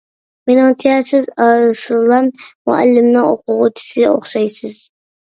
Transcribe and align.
مېنىڭچە، 0.51 0.93
سىز 1.09 1.25
ئارسلان 1.47 2.31
مۇئەللىمنىڭ 2.69 3.27
ئوقۇغۇچىسى 3.33 4.07
ئوخشايسىز. 4.13 4.79